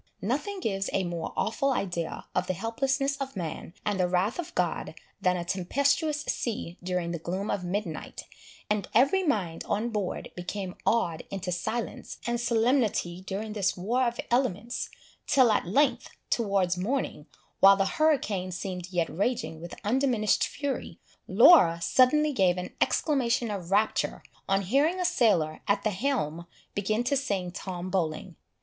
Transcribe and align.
Nothing 0.23 0.61
gives 0.61 0.89
a 0.93 1.03
more 1.03 1.31
awful 1.37 1.69
idea 1.69 2.25
of 2.33 2.47
the 2.47 2.55
helplessness 2.55 3.17
of 3.17 3.35
man, 3.35 3.75
and 3.85 3.99
the 3.99 4.07
wrath 4.07 4.39
of 4.39 4.55
God, 4.55 4.95
than 5.21 5.37
a 5.37 5.45
tempestuous 5.45 6.21
sea 6.23 6.79
during 6.81 7.11
the 7.11 7.19
gloom 7.19 7.51
of 7.51 7.63
midnight; 7.63 8.23
and 8.67 8.87
every 8.95 9.21
mind 9.21 9.63
on 9.67 9.89
board 9.89 10.31
became 10.35 10.73
awed 10.87 11.21
into 11.29 11.51
silence 11.51 12.17
and 12.25 12.41
solemnity 12.41 13.21
during 13.27 13.53
this 13.53 13.77
war 13.77 14.07
of 14.07 14.19
elements, 14.31 14.89
till 15.27 15.51
at 15.51 15.67
length, 15.67 16.09
towards 16.31 16.79
morning, 16.79 17.27
while 17.59 17.77
the 17.77 17.85
hurricane 17.85 18.51
seemed 18.51 18.87
yet 18.91 19.07
raging 19.07 19.61
with 19.61 19.75
undiminished 19.83 20.45
fury, 20.47 20.97
Laura 21.27 21.79
suddenly 21.79 22.33
gave 22.33 22.57
an 22.57 22.73
exclamation 22.81 23.51
of 23.51 23.69
rapture, 23.69 24.23
on 24.49 24.63
hearing 24.63 24.99
a 24.99 25.05
sailor 25.05 25.61
at 25.67 25.83
the 25.83 25.91
helm 25.91 26.47
begin 26.73 27.03
to 27.03 27.15
sing 27.15 27.51
Tom 27.51 27.91
Bowling. 27.91 28.35